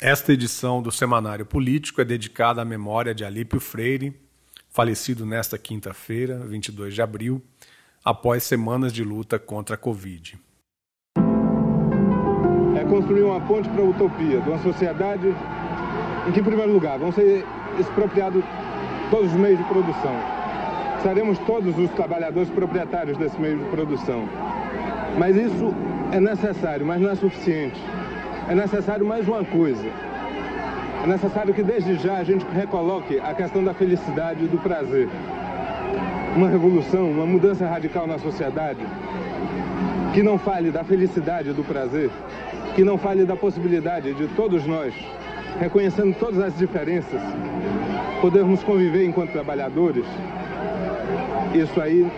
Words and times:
Esta 0.00 0.32
edição 0.32 0.80
do 0.80 0.92
Semanário 0.92 1.44
Político 1.44 2.00
é 2.00 2.04
dedicada 2.04 2.62
à 2.62 2.64
memória 2.64 3.12
de 3.12 3.24
Alípio 3.24 3.58
Freire, 3.58 4.14
falecido 4.70 5.26
nesta 5.26 5.58
quinta-feira, 5.58 6.38
22 6.38 6.94
de 6.94 7.02
abril, 7.02 7.42
após 8.04 8.44
semanas 8.44 8.92
de 8.92 9.02
luta 9.02 9.40
contra 9.40 9.74
a 9.74 9.76
Covid. 9.76 10.38
É 12.76 12.84
construir 12.84 13.24
uma 13.24 13.40
ponte 13.40 13.68
para 13.68 13.82
a 13.82 13.86
utopia 13.86 14.40
de 14.40 14.48
uma 14.48 14.62
sociedade 14.62 15.34
em 16.28 16.32
que, 16.32 16.38
em 16.38 16.44
primeiro 16.44 16.72
lugar, 16.72 16.96
vão 16.96 17.10
ser 17.10 17.44
expropriados 17.76 18.44
todos 19.10 19.32
os 19.32 19.36
meios 19.36 19.58
de 19.58 19.64
produção. 19.64 20.14
Seremos 21.02 21.40
todos 21.40 21.76
os 21.76 21.90
trabalhadores 21.90 22.48
proprietários 22.50 23.18
desse 23.18 23.36
meio 23.40 23.58
de 23.58 23.68
produção. 23.70 24.28
Mas 25.18 25.34
isso 25.34 25.74
é 26.12 26.20
necessário, 26.20 26.86
mas 26.86 27.00
não 27.00 27.10
é 27.10 27.16
suficiente 27.16 27.80
é 28.48 28.54
necessário 28.54 29.04
mais 29.04 29.28
uma 29.28 29.44
coisa. 29.44 29.86
É 31.04 31.06
necessário 31.06 31.52
que 31.52 31.62
desde 31.62 31.96
já 31.96 32.16
a 32.16 32.24
gente 32.24 32.46
recoloque 32.46 33.20
a 33.20 33.34
questão 33.34 33.62
da 33.62 33.74
felicidade 33.74 34.44
e 34.44 34.48
do 34.48 34.58
prazer. 34.58 35.08
Uma 36.34 36.48
revolução, 36.48 37.10
uma 37.10 37.26
mudança 37.26 37.66
radical 37.66 38.06
na 38.06 38.18
sociedade 38.18 38.80
que 40.14 40.22
não 40.22 40.38
fale 40.38 40.70
da 40.70 40.82
felicidade 40.82 41.50
e 41.50 41.52
do 41.52 41.62
prazer, 41.62 42.10
que 42.74 42.82
não 42.82 42.96
fale 42.96 43.24
da 43.24 43.36
possibilidade 43.36 44.14
de 44.14 44.26
todos 44.28 44.66
nós, 44.66 44.94
reconhecendo 45.60 46.16
todas 46.18 46.40
as 46.40 46.56
diferenças, 46.56 47.20
podermos 48.20 48.64
conviver 48.64 49.04
enquanto 49.04 49.32
trabalhadores, 49.32 50.06
isso 51.54 51.80
aí 51.80 52.10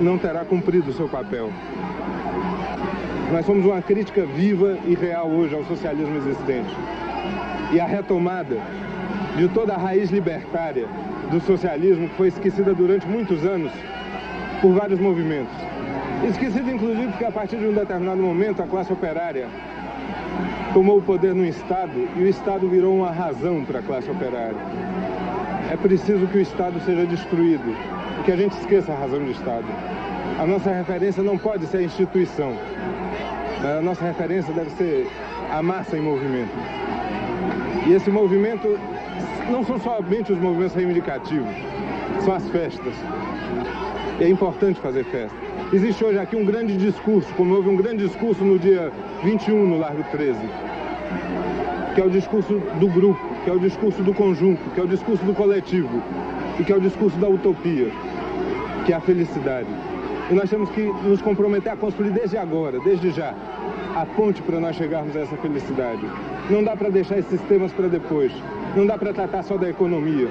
não 0.00 0.16
terá 0.16 0.44
cumprido 0.44 0.90
o 0.90 0.94
seu 0.94 1.08
papel. 1.08 1.50
Nós 3.32 3.44
somos 3.44 3.66
uma 3.66 3.82
crítica 3.82 4.24
viva 4.24 4.78
e 4.86 4.94
real 4.94 5.28
hoje 5.28 5.54
ao 5.54 5.64
socialismo 5.64 6.16
existente. 6.18 6.70
E 7.72 7.80
a 7.80 7.84
retomada 7.84 8.56
de 9.36 9.48
toda 9.48 9.74
a 9.74 9.76
raiz 9.76 10.10
libertária 10.10 10.86
do 11.30 11.40
socialismo 11.40 12.08
que 12.08 12.14
foi 12.14 12.28
esquecida 12.28 12.72
durante 12.72 13.04
muitos 13.06 13.44
anos 13.44 13.72
por 14.62 14.72
vários 14.72 15.00
movimentos. 15.00 15.52
Esquecida 16.28 16.70
inclusive 16.70 17.08
porque 17.08 17.24
a 17.24 17.32
partir 17.32 17.56
de 17.56 17.66
um 17.66 17.72
determinado 17.72 18.22
momento 18.22 18.62
a 18.62 18.66
classe 18.66 18.92
operária 18.92 19.48
tomou 20.72 20.98
o 20.98 21.02
poder 21.02 21.34
no 21.34 21.44
Estado 21.44 22.08
e 22.16 22.22
o 22.22 22.28
Estado 22.28 22.68
virou 22.68 22.94
uma 22.96 23.10
razão 23.10 23.64
para 23.64 23.80
a 23.80 23.82
classe 23.82 24.08
operária. 24.08 24.56
É 25.70 25.76
preciso 25.76 26.28
que 26.28 26.38
o 26.38 26.40
Estado 26.40 26.80
seja 26.86 27.04
destruído 27.04 27.76
que 28.24 28.30
a 28.30 28.36
gente 28.36 28.52
esqueça 28.52 28.92
a 28.92 28.96
razão 28.96 29.18
do 29.18 29.32
Estado. 29.32 29.66
A 30.38 30.46
nossa 30.46 30.70
referência 30.70 31.22
não 31.22 31.36
pode 31.36 31.66
ser 31.66 31.78
a 31.78 31.82
instituição, 31.82 32.54
a 33.64 33.80
nossa 33.80 34.04
referência 34.04 34.52
deve 34.52 34.70
ser 34.70 35.08
a 35.50 35.62
massa 35.62 35.96
em 35.96 36.00
movimento. 36.00 36.52
E 37.86 37.92
esse 37.92 38.10
movimento 38.10 38.78
não 39.50 39.64
são 39.64 39.78
somente 39.78 40.32
os 40.32 40.38
movimentos 40.38 40.74
reivindicativos, 40.74 41.54
são 42.24 42.34
as 42.34 42.48
festas. 42.50 42.94
E 44.20 44.24
é 44.24 44.28
importante 44.28 44.80
fazer 44.80 45.04
festa. 45.04 45.36
Existe 45.72 46.04
hoje 46.04 46.18
aqui 46.18 46.36
um 46.36 46.44
grande 46.44 46.76
discurso, 46.76 47.32
como 47.34 47.54
houve 47.54 47.68
um 47.68 47.76
grande 47.76 48.06
discurso 48.06 48.44
no 48.44 48.58
dia 48.58 48.92
21 49.24 49.66
no 49.66 49.78
Largo 49.78 50.04
13, 50.10 50.38
que 51.94 52.00
é 52.00 52.04
o 52.04 52.10
discurso 52.10 52.60
do 52.78 52.88
grupo, 52.88 53.20
que 53.44 53.50
é 53.50 53.52
o 53.52 53.58
discurso 53.58 54.02
do 54.02 54.14
conjunto, 54.14 54.62
que 54.70 54.80
é 54.80 54.84
o 54.84 54.86
discurso 54.86 55.24
do 55.24 55.34
coletivo 55.34 56.02
e 56.58 56.64
que 56.64 56.72
é 56.72 56.76
o 56.76 56.80
discurso 56.80 57.16
da 57.18 57.28
utopia, 57.28 57.90
que 58.84 58.92
é 58.92 58.96
a 58.96 59.00
felicidade. 59.00 59.68
E 60.28 60.34
nós 60.34 60.50
temos 60.50 60.68
que 60.70 60.82
nos 61.04 61.22
comprometer 61.22 61.72
a 61.72 61.76
construir 61.76 62.10
desde 62.10 62.36
agora, 62.36 62.80
desde 62.80 63.10
já, 63.10 63.32
a 63.94 64.04
ponte 64.04 64.42
para 64.42 64.58
nós 64.58 64.74
chegarmos 64.74 65.16
a 65.16 65.20
essa 65.20 65.36
felicidade. 65.36 66.02
Não 66.50 66.64
dá 66.64 66.76
para 66.76 66.90
deixar 66.90 67.18
esses 67.18 67.40
temas 67.42 67.72
para 67.72 67.88
depois. 67.88 68.32
Não 68.74 68.86
dá 68.86 68.98
para 68.98 69.12
tratar 69.12 69.44
só 69.44 69.56
da 69.56 69.70
economia. 69.70 70.28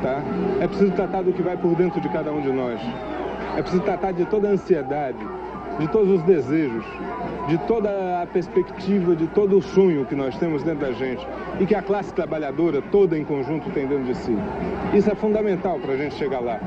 Tá? 0.00 0.22
É 0.60 0.68
preciso 0.68 0.92
tratar 0.92 1.22
do 1.22 1.32
que 1.32 1.42
vai 1.42 1.56
por 1.56 1.74
dentro 1.74 2.00
de 2.00 2.08
cada 2.08 2.32
um 2.32 2.40
de 2.40 2.52
nós. 2.52 2.80
É 3.56 3.62
preciso 3.62 3.82
tratar 3.82 4.12
de 4.12 4.24
toda 4.26 4.48
a 4.48 4.52
ansiedade, 4.52 5.18
de 5.80 5.88
todos 5.88 6.08
os 6.10 6.22
desejos, 6.22 6.84
de 7.48 7.58
toda 7.66 8.22
a 8.22 8.26
perspectiva, 8.26 9.16
de 9.16 9.26
todo 9.28 9.58
o 9.58 9.62
sonho 9.62 10.06
que 10.06 10.14
nós 10.14 10.38
temos 10.38 10.62
dentro 10.62 10.86
da 10.86 10.92
gente 10.92 11.26
e 11.58 11.66
que 11.66 11.74
a 11.74 11.82
classe 11.82 12.14
trabalhadora 12.14 12.80
toda 12.92 13.18
em 13.18 13.24
conjunto 13.24 13.68
tem 13.70 13.86
dentro 13.86 14.04
de 14.04 14.14
si. 14.14 14.36
Isso 14.94 15.10
é 15.10 15.14
fundamental 15.16 15.80
para 15.80 15.94
a 15.94 15.96
gente 15.96 16.14
chegar 16.14 16.40
lá. 16.40 16.60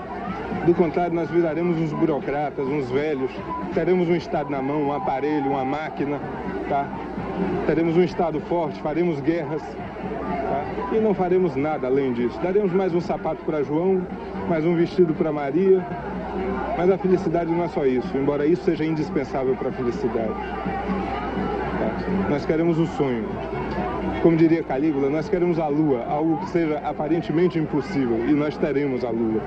Do 0.66 0.74
contrário, 0.76 1.16
nós 1.16 1.30
viraremos 1.30 1.78
uns 1.80 1.92
burocratas, 1.94 2.68
uns 2.68 2.90
velhos, 2.92 3.32
teremos 3.74 4.08
um 4.08 4.16
Estado 4.16 4.50
na 4.50 4.62
mão, 4.62 4.84
um 4.84 4.94
aparelho, 4.94 5.50
uma 5.50 5.66
máquina, 5.66 6.20
tá? 6.68 6.88
Teremos 7.66 7.96
um 7.96 8.04
Estado 8.04 8.40
forte, 8.42 8.82
faremos 8.82 9.20
guerras 9.22 9.62
tá? 9.62 10.96
e 10.96 11.00
não 11.00 11.14
faremos 11.14 11.56
nada 11.56 11.88
além 11.88 12.14
disso. 12.14 12.40
Daremos 12.42 12.72
mais 12.74 12.94
um 12.94 13.02
sapato 13.02 13.44
para 13.46 13.64
João, 13.64 14.02
mais 14.48 14.66
um 14.66 14.76
vestido 14.76 15.14
para 15.14 15.32
Maria, 15.32 15.84
mas 16.78 16.90
a 16.90 16.98
felicidade 16.98 17.52
não 17.52 17.64
é 17.64 17.68
só 17.70 17.86
isso, 17.86 18.16
embora 18.18 18.46
isso 18.46 18.64
seja 18.64 18.86
indispensável 18.86 19.56
para 19.56 19.70
a 19.70 19.72
felicidade. 19.72 20.34
Tá? 21.80 22.30
Nós 22.30 22.46
queremos 22.46 22.78
o 22.78 22.86
sonho. 22.86 23.28
Como 24.22 24.36
diria 24.36 24.62
Calígula, 24.64 25.10
nós 25.10 25.30
queremos 25.30 25.58
a 25.60 25.68
lua, 25.68 26.06
algo 26.06 26.38
que 26.40 26.50
seja 26.50 26.78
aparentemente 26.80 27.58
impossível, 27.58 28.28
e 28.28 28.34
nós 28.34 28.58
teremos 28.58 29.06
a 29.06 29.10
lua. 29.10 29.42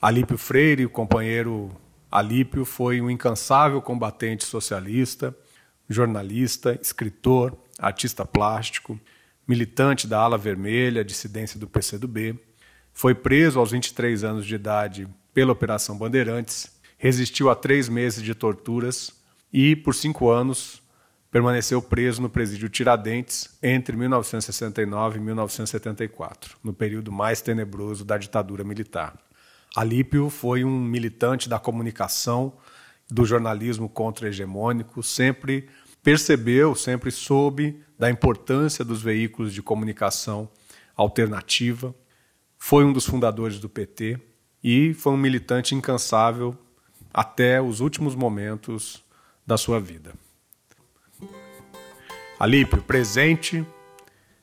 Alípio 0.00 0.38
Freire, 0.38 0.86
o 0.86 0.90
companheiro 0.90 1.70
Alípio, 2.10 2.64
foi 2.64 3.02
um 3.02 3.10
incansável 3.10 3.82
combatente 3.82 4.44
socialista, 4.44 5.36
jornalista, 5.90 6.78
escritor, 6.80 7.54
artista 7.78 8.24
plástico, 8.24 8.98
militante 9.46 10.06
da 10.06 10.18
Ala 10.18 10.38
Vermelha, 10.38 11.04
dissidência 11.04 11.60
do 11.60 11.68
PCdoB. 11.68 12.38
Foi 12.94 13.14
preso 13.14 13.60
aos 13.60 13.72
23 13.72 14.24
anos 14.24 14.46
de 14.46 14.54
idade 14.54 15.06
pela 15.34 15.52
Operação 15.52 15.98
Bandeirantes, 15.98 16.80
resistiu 16.96 17.50
a 17.50 17.54
três 17.54 17.86
meses 17.86 18.22
de 18.22 18.34
torturas 18.34 19.12
e, 19.52 19.76
por 19.76 19.94
cinco 19.94 20.30
anos, 20.30 20.82
permaneceu 21.30 21.82
preso 21.82 22.22
no 22.22 22.30
presídio 22.30 22.70
Tiradentes 22.70 23.50
entre 23.62 23.94
1969 23.98 25.18
e 25.18 25.22
1974, 25.22 26.56
no 26.64 26.72
período 26.72 27.12
mais 27.12 27.42
tenebroso 27.42 28.02
da 28.02 28.16
ditadura 28.16 28.64
militar. 28.64 29.29
Alípio 29.76 30.28
foi 30.28 30.64
um 30.64 30.80
militante 30.80 31.48
da 31.48 31.58
comunicação, 31.58 32.52
do 33.10 33.24
jornalismo 33.24 33.88
contra-hegemônico, 33.88 35.02
sempre 35.02 35.68
percebeu, 36.02 36.74
sempre 36.74 37.10
soube 37.10 37.80
da 37.98 38.10
importância 38.10 38.84
dos 38.84 39.02
veículos 39.02 39.52
de 39.52 39.62
comunicação 39.62 40.48
alternativa, 40.96 41.94
foi 42.58 42.84
um 42.84 42.92
dos 42.92 43.06
fundadores 43.06 43.58
do 43.58 43.68
PT 43.68 44.18
e 44.62 44.92
foi 44.94 45.12
um 45.12 45.16
militante 45.16 45.74
incansável 45.74 46.56
até 47.12 47.60
os 47.60 47.80
últimos 47.80 48.14
momentos 48.14 49.02
da 49.46 49.56
sua 49.56 49.80
vida. 49.80 50.12
Alípio, 52.38 52.82
presente, 52.82 53.64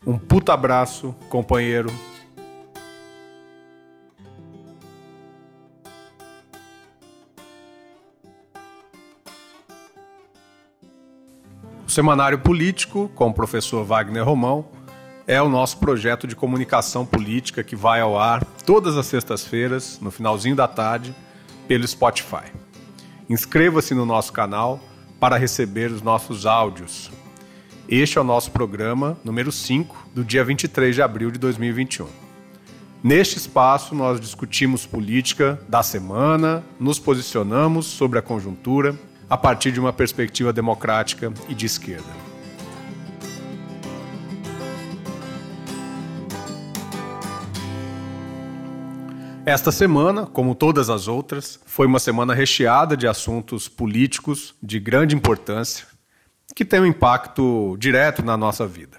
um 0.05 0.17
puta 0.17 0.53
abraço, 0.53 1.13
companheiro. 1.29 1.89
Semanário 11.87 12.37
Político, 12.39 13.09
com 13.15 13.29
o 13.29 13.33
professor 13.33 13.83
Wagner 13.85 14.23
Romão, 14.23 14.67
é 15.25 15.41
o 15.41 15.47
nosso 15.47 15.77
projeto 15.77 16.27
de 16.27 16.35
comunicação 16.35 17.05
política 17.05 17.63
que 17.63 17.77
vai 17.77 18.01
ao 18.01 18.19
ar 18.19 18.43
todas 18.65 18.97
as 18.97 19.05
sextas-feiras, 19.05 19.97
no 20.01 20.11
finalzinho 20.11 20.55
da 20.55 20.67
tarde, 20.67 21.15
pelo 21.65 21.87
Spotify. 21.87 22.51
Inscreva-se 23.29 23.95
no 23.95 24.05
nosso 24.05 24.33
canal 24.33 24.81
para 25.17 25.37
receber 25.37 25.89
os 25.89 26.01
nossos 26.01 26.45
áudios. 26.45 27.09
Este 27.87 28.17
é 28.17 28.21
o 28.21 28.23
nosso 28.23 28.51
programa 28.51 29.17
número 29.23 29.51
5, 29.51 30.09
do 30.13 30.25
dia 30.25 30.43
23 30.43 30.93
de 30.93 31.01
abril 31.01 31.31
de 31.31 31.39
2021. 31.39 32.05
Neste 33.01 33.37
espaço, 33.37 33.95
nós 33.95 34.19
discutimos 34.19 34.85
política 34.85 35.57
da 35.69 35.81
semana, 35.81 36.63
nos 36.77 36.99
posicionamos 36.99 37.85
sobre 37.85 38.19
a 38.19 38.21
conjuntura 38.21 38.93
a 39.29 39.37
partir 39.37 39.71
de 39.71 39.79
uma 39.79 39.91
perspectiva 39.91 40.53
democrática 40.53 41.33
e 41.49 41.53
de 41.53 41.65
esquerda. 41.65 42.27
Esta 49.45 49.71
semana, 49.71 50.25
como 50.25 50.53
todas 50.53 50.89
as 50.89 51.07
outras, 51.07 51.57
foi 51.65 51.87
uma 51.87 51.99
semana 51.99 52.33
recheada 52.33 52.97
de 52.97 53.07
assuntos 53.07 53.69
políticos 53.69 54.53
de 54.61 54.77
grande 54.77 55.15
importância 55.15 55.87
que 56.53 56.65
têm 56.65 56.81
um 56.81 56.85
impacto 56.85 57.77
direto 57.79 58.21
na 58.21 58.35
nossa 58.35 58.67
vida. 58.67 58.97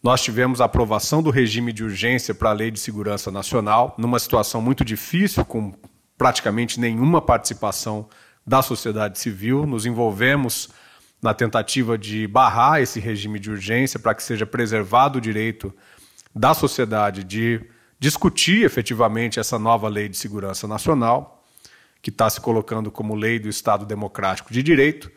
Nós 0.00 0.22
tivemos 0.22 0.60
a 0.60 0.66
aprovação 0.66 1.20
do 1.20 1.30
regime 1.30 1.72
de 1.72 1.82
urgência 1.82 2.32
para 2.32 2.50
a 2.50 2.52
Lei 2.52 2.70
de 2.70 2.78
Segurança 2.78 3.28
Nacional, 3.28 3.92
numa 3.98 4.20
situação 4.20 4.62
muito 4.62 4.84
difícil, 4.84 5.44
com 5.44 5.74
praticamente 6.16 6.78
nenhuma 6.78 7.20
participação 7.20 8.08
da 8.46 8.62
sociedade 8.62 9.18
civil, 9.18 9.66
nos 9.66 9.84
envolvemos 9.84 10.68
na 11.20 11.34
tentativa 11.34 11.98
de 11.98 12.26
barrar 12.26 12.80
esse 12.80 13.00
regime 13.00 13.40
de 13.40 13.50
urgência 13.50 13.98
para 13.98 14.14
que 14.14 14.22
seja 14.22 14.46
preservado 14.46 15.18
o 15.18 15.20
direito 15.20 15.74
da 16.34 16.54
sociedade 16.54 17.24
de 17.24 17.60
discutir 17.98 18.64
efetivamente 18.64 19.40
essa 19.40 19.58
nova 19.58 19.88
lei 19.88 20.08
de 20.08 20.16
segurança 20.16 20.68
nacional, 20.68 21.44
que 22.00 22.10
está 22.10 22.28
se 22.30 22.40
colocando 22.40 22.90
como 22.90 23.14
lei 23.14 23.38
do 23.38 23.48
Estado 23.48 23.84
Democrático 23.84 24.52
de 24.52 24.62
Direito, 24.62 25.10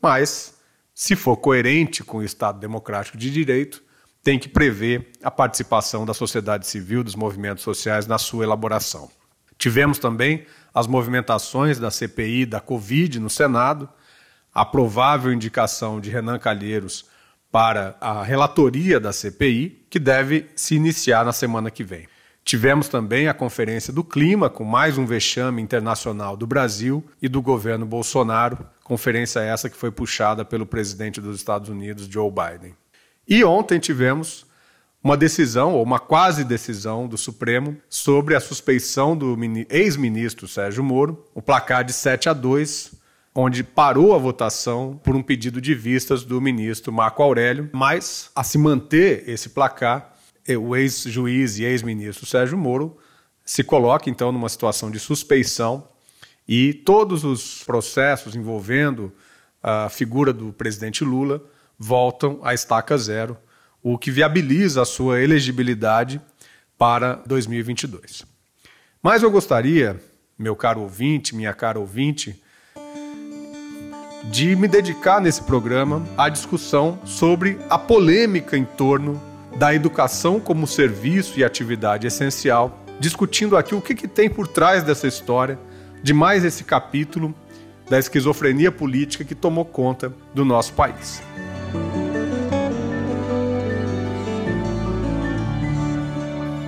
mas, 0.00 0.54
se 0.94 1.14
for 1.14 1.36
coerente 1.36 2.02
com 2.02 2.18
o 2.18 2.24
Estado 2.24 2.58
Democrático 2.58 3.18
de 3.18 3.30
Direito, 3.30 3.82
tem 4.22 4.38
que 4.38 4.48
prever 4.48 5.10
a 5.22 5.30
participação 5.30 6.06
da 6.06 6.14
sociedade 6.14 6.66
civil, 6.66 7.02
dos 7.04 7.16
movimentos 7.16 7.64
sociais 7.64 8.06
na 8.06 8.18
sua 8.18 8.44
elaboração. 8.44 9.10
Tivemos 9.58 9.98
também 9.98 10.46
as 10.74 10.86
movimentações 10.86 11.78
da 11.78 11.90
CPI 11.90 12.46
da 12.46 12.60
Covid 12.60 13.20
no 13.20 13.30
Senado, 13.30 13.88
a 14.54 14.64
provável 14.64 15.32
indicação 15.32 16.00
de 16.00 16.10
Renan 16.10 16.38
Calheiros 16.38 17.06
para 17.50 17.96
a 18.00 18.22
relatoria 18.22 18.98
da 18.98 19.12
CPI, 19.12 19.84
que 19.90 19.98
deve 19.98 20.46
se 20.56 20.74
iniciar 20.74 21.24
na 21.24 21.32
semana 21.32 21.70
que 21.70 21.84
vem. 21.84 22.08
Tivemos 22.44 22.88
também 22.88 23.28
a 23.28 23.34
Conferência 23.34 23.92
do 23.92 24.02
Clima, 24.02 24.50
com 24.50 24.64
mais 24.64 24.98
um 24.98 25.06
vexame 25.06 25.62
internacional 25.62 26.36
do 26.36 26.46
Brasil 26.46 27.04
e 27.20 27.28
do 27.28 27.40
governo 27.40 27.86
Bolsonaro, 27.86 28.58
conferência 28.82 29.40
essa 29.40 29.70
que 29.70 29.76
foi 29.76 29.92
puxada 29.92 30.44
pelo 30.44 30.66
presidente 30.66 31.20
dos 31.20 31.36
Estados 31.36 31.68
Unidos, 31.68 32.06
Joe 32.06 32.30
Biden. 32.30 32.74
E 33.28 33.44
ontem 33.44 33.78
tivemos 33.78 34.44
uma 35.02 35.16
decisão, 35.16 35.74
ou 35.74 35.82
uma 35.82 35.98
quase 35.98 36.44
decisão 36.44 37.08
do 37.08 37.18
Supremo, 37.18 37.76
sobre 37.88 38.36
a 38.36 38.40
suspeição 38.40 39.16
do 39.16 39.36
ex-ministro 39.68 40.46
Sérgio 40.46 40.84
Moro, 40.84 41.24
o 41.34 41.42
placar 41.42 41.84
de 41.84 41.92
7 41.92 42.28
a 42.28 42.32
2, 42.32 42.92
onde 43.34 43.64
parou 43.64 44.14
a 44.14 44.18
votação 44.18 45.00
por 45.02 45.16
um 45.16 45.22
pedido 45.22 45.60
de 45.60 45.74
vistas 45.74 46.22
do 46.22 46.40
ministro 46.40 46.92
Marco 46.92 47.22
Aurélio, 47.22 47.68
mas 47.72 48.30
a 48.34 48.44
se 48.44 48.58
manter 48.58 49.28
esse 49.28 49.48
placar, 49.48 50.14
eh, 50.46 50.56
o 50.56 50.76
ex-juiz 50.76 51.58
e 51.58 51.64
ex-ministro 51.64 52.26
Sérgio 52.26 52.58
Moro 52.58 52.96
se 53.44 53.64
coloca 53.64 54.08
então 54.08 54.30
numa 54.30 54.48
situação 54.48 54.90
de 54.90 55.00
suspeição 55.00 55.88
e 56.46 56.72
todos 56.72 57.24
os 57.24 57.64
processos 57.64 58.36
envolvendo 58.36 59.12
a 59.62 59.88
figura 59.88 60.32
do 60.32 60.52
presidente 60.52 61.04
Lula 61.04 61.42
voltam 61.78 62.40
à 62.42 62.52
estaca 62.52 62.96
zero, 62.98 63.36
o 63.82 63.98
que 63.98 64.10
viabiliza 64.10 64.82
a 64.82 64.84
sua 64.84 65.20
elegibilidade 65.20 66.20
para 66.78 67.14
2022. 67.26 68.24
Mas 69.02 69.22
eu 69.22 69.30
gostaria, 69.30 70.00
meu 70.38 70.54
caro 70.54 70.80
ouvinte, 70.82 71.34
minha 71.34 71.52
cara 71.52 71.80
ouvinte, 71.80 72.40
de 74.30 74.54
me 74.54 74.68
dedicar 74.68 75.20
nesse 75.20 75.42
programa 75.42 76.06
à 76.16 76.28
discussão 76.28 76.98
sobre 77.04 77.58
a 77.68 77.76
polêmica 77.76 78.56
em 78.56 78.64
torno 78.64 79.20
da 79.56 79.74
educação 79.74 80.38
como 80.38 80.66
serviço 80.66 81.38
e 81.38 81.44
atividade 81.44 82.06
essencial, 82.06 82.84
discutindo 83.00 83.56
aqui 83.56 83.74
o 83.74 83.80
que, 83.80 83.94
que 83.94 84.06
tem 84.08 84.30
por 84.30 84.46
trás 84.46 84.82
dessa 84.82 85.08
história, 85.08 85.58
de 86.02 86.14
mais 86.14 86.44
esse 86.44 86.64
capítulo 86.64 87.34
da 87.90 87.98
esquizofrenia 87.98 88.70
política 88.70 89.24
que 89.24 89.34
tomou 89.34 89.64
conta 89.64 90.12
do 90.32 90.44
nosso 90.44 90.72
país. 90.72 91.22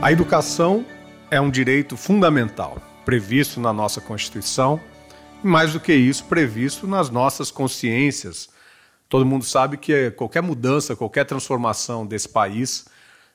A 0.04 0.12
educação 0.12 0.84
é 1.30 1.40
um 1.40 1.50
direito 1.50 1.96
fundamental, 1.96 2.76
previsto 3.06 3.58
na 3.58 3.72
nossa 3.72 4.02
Constituição, 4.02 4.78
e 5.42 5.46
mais 5.46 5.72
do 5.72 5.80
que 5.80 5.94
isso, 5.94 6.26
previsto 6.26 6.86
nas 6.86 7.08
nossas 7.08 7.50
consciências. 7.50 8.50
Todo 9.08 9.24
mundo 9.24 9.46
sabe 9.46 9.78
que 9.78 10.10
qualquer 10.10 10.42
mudança, 10.42 10.94
qualquer 10.94 11.24
transformação 11.24 12.04
desse 12.04 12.28
país 12.28 12.84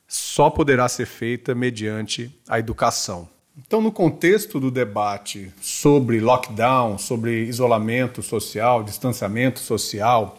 só 0.08 0.52
poderá 0.52 0.88
ser 0.88 1.08
feita 1.08 1.56
mediante 1.56 2.32
a 2.48 2.60
educação. 2.60 3.28
Então, 3.58 3.82
no 3.82 3.92
contexto 3.92 4.60
do 4.60 4.70
debate 4.70 5.52
sobre 5.60 6.20
lockdown, 6.20 7.00
sobre 7.00 7.46
isolamento 7.46 8.22
social, 8.22 8.84
distanciamento 8.84 9.58
social, 9.58 10.38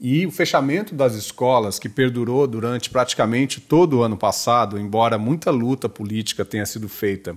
e 0.00 0.26
o 0.26 0.30
fechamento 0.30 0.94
das 0.94 1.14
escolas, 1.14 1.78
que 1.78 1.88
perdurou 1.88 2.46
durante 2.46 2.88
praticamente 2.88 3.60
todo 3.60 3.98
o 3.98 4.02
ano 4.02 4.16
passado, 4.16 4.78
embora 4.78 5.18
muita 5.18 5.50
luta 5.50 5.88
política 5.88 6.44
tenha 6.44 6.64
sido 6.64 6.88
feita, 6.88 7.36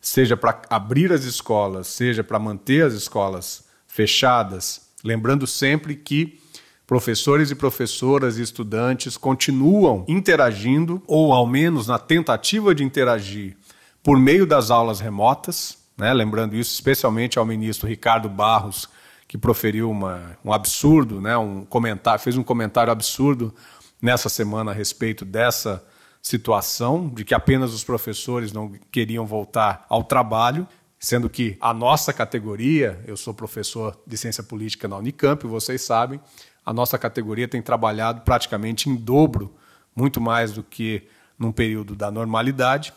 seja 0.00 0.36
para 0.36 0.60
abrir 0.68 1.12
as 1.12 1.24
escolas, 1.24 1.86
seja 1.86 2.22
para 2.22 2.38
manter 2.38 2.84
as 2.84 2.92
escolas 2.92 3.64
fechadas, 3.86 4.88
lembrando 5.02 5.46
sempre 5.46 5.96
que 5.96 6.38
professores 6.86 7.50
e 7.50 7.54
professoras 7.54 8.38
e 8.38 8.42
estudantes 8.42 9.16
continuam 9.16 10.04
interagindo, 10.06 11.02
ou 11.06 11.32
ao 11.32 11.46
menos 11.46 11.86
na 11.86 11.98
tentativa 11.98 12.74
de 12.74 12.84
interagir, 12.84 13.56
por 14.02 14.18
meio 14.18 14.46
das 14.46 14.70
aulas 14.70 15.00
remotas, 15.00 15.78
né? 15.96 16.12
lembrando 16.12 16.54
isso 16.54 16.72
especialmente 16.72 17.38
ao 17.38 17.44
ministro 17.44 17.88
Ricardo 17.88 18.28
Barros, 18.28 18.88
que 19.28 19.36
proferiu 19.36 19.90
uma, 19.90 20.38
um 20.42 20.50
absurdo, 20.50 21.20
né, 21.20 21.36
um 21.36 21.62
comentário, 21.66 22.18
fez 22.18 22.38
um 22.38 22.42
comentário 22.42 22.90
absurdo 22.90 23.54
nessa 24.00 24.30
semana 24.30 24.70
a 24.70 24.74
respeito 24.74 25.24
dessa 25.24 25.84
situação, 26.22 27.08
de 27.08 27.24
que 27.24 27.34
apenas 27.34 27.74
os 27.74 27.84
professores 27.84 28.52
não 28.52 28.72
queriam 28.90 29.26
voltar 29.26 29.84
ao 29.88 30.02
trabalho, 30.02 30.66
sendo 30.98 31.28
que 31.28 31.56
a 31.60 31.74
nossa 31.74 32.12
categoria, 32.12 33.00
eu 33.06 33.16
sou 33.16 33.34
professor 33.34 34.00
de 34.06 34.16
ciência 34.16 34.42
política 34.42 34.88
na 34.88 34.96
Unicamp, 34.96 35.46
vocês 35.46 35.82
sabem, 35.82 36.18
a 36.64 36.72
nossa 36.72 36.98
categoria 36.98 37.46
tem 37.46 37.60
trabalhado 37.60 38.22
praticamente 38.22 38.88
em 38.88 38.96
dobro, 38.96 39.54
muito 39.94 40.20
mais 40.20 40.52
do 40.52 40.62
que 40.62 41.06
num 41.38 41.52
período 41.52 41.94
da 41.94 42.10
normalidade. 42.10 42.92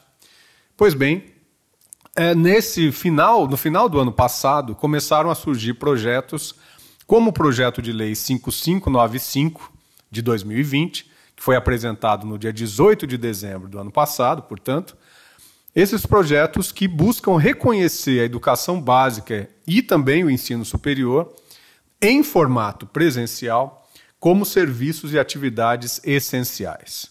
Pois 0.78 0.94
bem, 0.94 1.26
é, 2.16 2.36
nesse 2.36 2.92
final, 2.92 3.48
no 3.48 3.56
final 3.56 3.88
do 3.88 4.00
ano 4.00 4.12
passado, 4.12 4.76
começaram 4.76 5.30
a 5.30 5.36
surgir 5.36 5.76
projetos 5.76 6.56
como 7.08 7.30
o 7.30 7.34
projeto 7.34 7.82
de 7.82 7.92
lei 7.92 8.16
5595 8.16 9.72
de 10.10 10.22
2020, 10.22 11.10
que 11.36 11.44
foi 11.44 11.56
apresentado 11.56 12.26
no 12.26 12.38
dia 12.38 12.52
18 12.52 13.08
de 13.08 13.18
dezembro 13.18 13.68
do 13.68 13.80
ano 13.80 13.92
passado, 13.92 14.44
portanto, 14.44 14.96
esses 15.76 16.06
projetos 16.06 16.72
que 16.72 16.88
buscam 16.88 17.38
reconhecer 17.38 18.22
a 18.22 18.26
educação 18.26 18.82
básica 18.82 19.50
e 19.66 19.82
também 19.82 20.24
o 20.24 20.30
ensino 20.30 20.66
superior 20.66 21.34
em 22.02 22.24
formato 22.24 22.86
presencial 22.86 23.90
como 24.20 24.46
serviços 24.46 25.14
e 25.14 25.20
atividades 25.20 26.02
essenciais. 26.04 27.11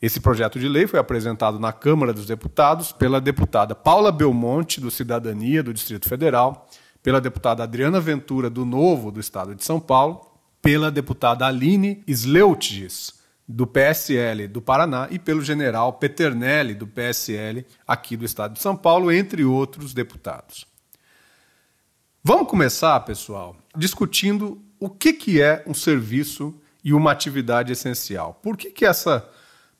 Esse 0.00 0.20
projeto 0.20 0.58
de 0.58 0.68
lei 0.68 0.86
foi 0.86 0.98
apresentado 0.98 1.58
na 1.58 1.72
Câmara 1.72 2.12
dos 2.12 2.26
Deputados 2.26 2.92
pela 2.92 3.20
deputada 3.20 3.74
Paula 3.74 4.12
Belmonte, 4.12 4.80
do 4.80 4.90
Cidadania 4.90 5.62
do 5.62 5.72
Distrito 5.72 6.08
Federal, 6.08 6.68
pela 7.02 7.20
deputada 7.20 7.62
Adriana 7.62 8.00
Ventura, 8.00 8.50
do 8.50 8.64
Novo, 8.64 9.10
do 9.10 9.20
Estado 9.20 9.54
de 9.54 9.64
São 9.64 9.78
Paulo, 9.80 10.26
pela 10.60 10.90
deputada 10.90 11.46
Aline 11.46 12.02
Sleutges, 12.06 13.14
do 13.46 13.66
PSL 13.66 14.48
do 14.48 14.62
Paraná, 14.62 15.08
e 15.10 15.18
pelo 15.18 15.42
general 15.42 15.92
Peternelli, 15.92 16.74
do 16.74 16.86
PSL, 16.86 17.66
aqui 17.86 18.16
do 18.16 18.24
Estado 18.24 18.54
de 18.54 18.60
São 18.60 18.74
Paulo, 18.74 19.12
entre 19.12 19.44
outros 19.44 19.92
deputados. 19.92 20.66
Vamos 22.22 22.48
começar, 22.48 22.98
pessoal, 23.00 23.54
discutindo 23.76 24.62
o 24.80 24.88
que, 24.88 25.12
que 25.12 25.42
é 25.42 25.62
um 25.66 25.74
serviço 25.74 26.58
e 26.82 26.94
uma 26.94 27.12
atividade 27.12 27.70
essencial. 27.70 28.40
Por 28.42 28.56
que, 28.56 28.70
que 28.70 28.86
essa 28.86 29.28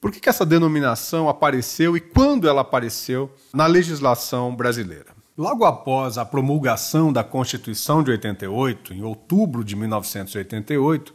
por 0.04 0.12
que, 0.12 0.20
que 0.20 0.28
essa 0.28 0.44
denominação 0.44 1.30
apareceu 1.30 1.96
e 1.96 2.00
quando 2.00 2.46
ela 2.46 2.60
apareceu 2.60 3.34
na 3.54 3.64
legislação 3.64 4.54
brasileira? 4.54 5.06
Logo 5.34 5.64
após 5.64 6.18
a 6.18 6.26
promulgação 6.26 7.10
da 7.10 7.24
Constituição 7.24 8.02
de 8.02 8.10
88, 8.10 8.92
em 8.92 9.02
outubro 9.02 9.64
de 9.64 9.74
1988, 9.74 11.14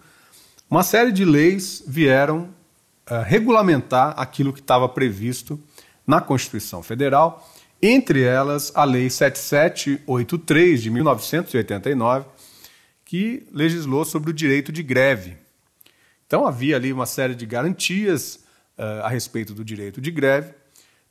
uma 0.68 0.82
série 0.82 1.12
de 1.12 1.24
leis 1.24 1.84
vieram 1.86 2.50
uh, 3.08 3.22
regulamentar 3.24 4.16
aquilo 4.18 4.52
que 4.52 4.60
estava 4.60 4.90
previsto 4.90 5.60
na 6.08 6.20
Constituição 6.20 6.82
Federal, 6.82 7.48
entre 7.80 8.24
elas 8.24 8.72
a 8.74 8.86
Lei 8.86 9.08
7783 9.08 10.82
de 10.82 10.90
1989, 10.90 12.26
que 13.06 13.48
legislou 13.54 14.04
sobre 14.04 14.32
o 14.32 14.34
direito 14.34 14.72
de 14.72 14.82
greve. 14.82 15.38
Então 16.26 16.48
havia 16.48 16.76
ali 16.76 16.92
uma 16.92 17.06
série 17.06 17.36
de 17.36 17.46
garantias 17.46 18.49
a 19.04 19.10
respeito 19.10 19.54
do 19.54 19.64
direito 19.64 20.00
de 20.00 20.12
greve, 20.12 20.54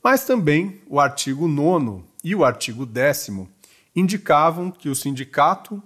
mas 0.02 0.24
também 0.24 0.80
o 0.88 0.98
artigo 0.98 1.46
9 1.46 2.02
e 2.24 2.34
o 2.34 2.44
artigo 2.44 2.86
10 2.86 3.30
indicavam 3.94 4.70
que 4.70 4.88
o 4.88 4.94
sindicato 4.94 5.82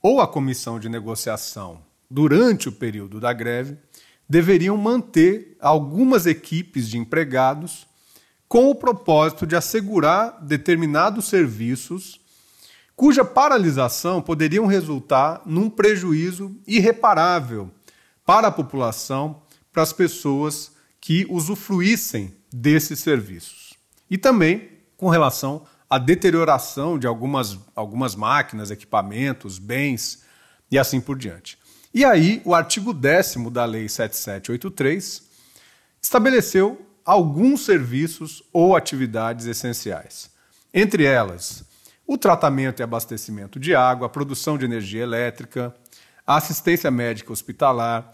ou 0.00 0.20
a 0.20 0.28
comissão 0.28 0.78
de 0.78 0.88
negociação, 0.88 1.80
durante 2.10 2.68
o 2.68 2.72
período 2.72 3.20
da 3.20 3.32
greve, 3.32 3.76
deveriam 4.28 4.76
manter 4.76 5.56
algumas 5.60 6.26
equipes 6.26 6.88
de 6.88 6.98
empregados 6.98 7.86
com 8.48 8.70
o 8.70 8.74
propósito 8.74 9.46
de 9.46 9.56
assegurar 9.56 10.38
determinados 10.42 11.26
serviços 11.26 12.20
cuja 12.96 13.24
paralisação 13.24 14.20
poderiam 14.20 14.66
resultar 14.66 15.42
num 15.46 15.70
prejuízo 15.70 16.56
irreparável 16.66 17.70
para 18.26 18.48
a 18.48 18.50
população, 18.50 19.40
para 19.72 19.84
as 19.84 19.92
pessoas 19.92 20.72
que 21.08 21.26
usufruíssem 21.30 22.36
desses 22.52 22.98
serviços. 22.98 23.72
E 24.10 24.18
também 24.18 24.68
com 24.94 25.08
relação 25.08 25.64
à 25.88 25.96
deterioração 25.96 26.98
de 26.98 27.06
algumas, 27.06 27.58
algumas 27.74 28.14
máquinas, 28.14 28.70
equipamentos, 28.70 29.58
bens 29.58 30.22
e 30.70 30.78
assim 30.78 31.00
por 31.00 31.16
diante. 31.16 31.58
E 31.94 32.04
aí, 32.04 32.42
o 32.44 32.54
artigo 32.54 32.92
10 32.92 33.36
da 33.50 33.64
Lei 33.64 33.88
7783 33.88 35.22
estabeleceu 36.02 36.86
alguns 37.02 37.64
serviços 37.64 38.42
ou 38.52 38.76
atividades 38.76 39.46
essenciais. 39.46 40.30
Entre 40.74 41.04
elas, 41.04 41.64
o 42.06 42.18
tratamento 42.18 42.80
e 42.80 42.82
abastecimento 42.82 43.58
de 43.58 43.74
água, 43.74 44.08
a 44.08 44.10
produção 44.10 44.58
de 44.58 44.66
energia 44.66 45.04
elétrica, 45.04 45.74
a 46.26 46.36
assistência 46.36 46.90
médica 46.90 47.32
hospitalar, 47.32 48.12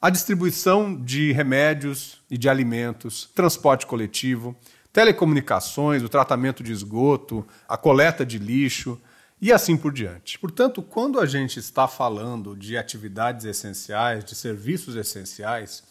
a 0.00 0.10
distribuição 0.10 0.94
de 0.94 1.32
remédios 1.32 2.20
e 2.30 2.36
de 2.36 2.48
alimentos, 2.48 3.30
transporte 3.34 3.86
coletivo, 3.86 4.54
telecomunicações, 4.92 6.02
o 6.02 6.08
tratamento 6.08 6.62
de 6.62 6.72
esgoto, 6.72 7.46
a 7.68 7.76
coleta 7.76 8.24
de 8.24 8.38
lixo 8.38 9.00
e 9.40 9.52
assim 9.52 9.76
por 9.76 9.92
diante. 9.92 10.38
Portanto, 10.38 10.82
quando 10.82 11.20
a 11.20 11.26
gente 11.26 11.58
está 11.58 11.86
falando 11.88 12.56
de 12.56 12.76
atividades 12.76 13.44
essenciais, 13.44 14.24
de 14.24 14.34
serviços 14.34 14.96
essenciais, 14.96 15.82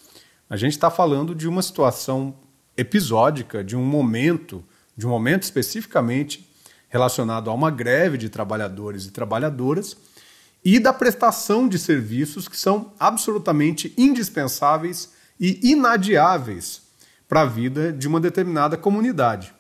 a 0.50 0.58
gente 0.58 0.74
está 0.74 0.92
falando 0.92 1.34
de 1.34 1.48
uma 1.48 1.62
situação 1.62 2.36
episódica, 2.78 3.64
de 3.64 3.76
um 3.76 3.84
momento, 3.84 4.64
de 4.96 5.06
um 5.06 5.10
momento 5.10 5.44
especificamente 5.44 6.48
relacionado 6.90 7.50
a 7.50 7.54
uma 7.54 7.72
greve 7.72 8.18
de 8.18 8.30
trabalhadores 8.30 9.06
e 9.06 9.12
trabalhadoras 9.12 9.98
e 10.66 10.80
da 10.80 10.92
prestação 10.92 11.70
de 11.70 11.78
serviços 11.78 12.48
que 12.48 12.58
são 12.58 12.92
absolutamente 13.00 13.94
indispensáveis 13.96 15.12
e 15.40 15.60
inadiáveis 15.72 16.82
para 17.30 17.42
a 17.42 17.46
vida 17.46 17.94
de 17.94 18.08
uma 18.08 18.20
determinada 18.20 18.76
comunidade, 18.76 19.54